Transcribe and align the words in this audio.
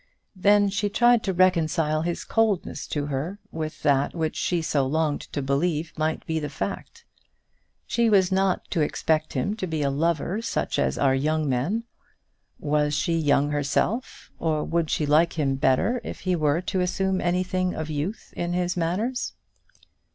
Then 0.35 0.69
she 0.71 0.89
tried 0.89 1.21
to 1.25 1.31
reconcile 1.31 2.01
his 2.01 2.23
coldness 2.23 2.87
to 2.87 3.05
her 3.05 3.37
with 3.51 3.83
that 3.83 4.15
which 4.15 4.35
she 4.35 4.63
so 4.63 4.87
longed 4.87 5.21
to 5.31 5.43
believe 5.43 5.93
might 5.95 6.25
be 6.25 6.39
the 6.39 6.49
fact. 6.49 7.05
She 7.85 8.09
was 8.09 8.31
not 8.31 8.65
to 8.71 8.81
expect 8.81 9.33
him 9.33 9.55
to 9.57 9.67
be 9.67 9.83
a 9.83 9.91
lover 9.91 10.41
such 10.41 10.79
as 10.79 10.97
are 10.97 11.13
young 11.13 11.47
men. 11.47 11.83
Was 12.57 12.95
she 12.95 13.13
young 13.15 13.51
herself, 13.51 14.31
or 14.39 14.63
would 14.63 14.89
she 14.89 15.05
like 15.05 15.33
him 15.33 15.53
better 15.53 16.01
if 16.03 16.21
he 16.21 16.35
were 16.35 16.61
to 16.61 16.79
assume 16.81 17.21
anything 17.21 17.75
of 17.75 17.91
youth 17.91 18.33
in 18.35 18.53
his 18.53 18.75
manners? 18.75 19.33